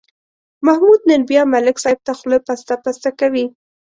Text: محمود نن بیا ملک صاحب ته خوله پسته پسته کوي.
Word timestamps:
محمود 0.65 0.99
نن 1.09 1.21
بیا 1.29 1.43
ملک 1.53 1.77
صاحب 1.83 1.99
ته 2.05 2.11
خوله 2.19 2.37
پسته 2.47 2.73
پسته 2.83 3.09
کوي. 3.19 3.45